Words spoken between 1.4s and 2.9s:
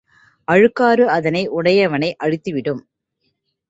உடையவனை அழித்துவிடும்.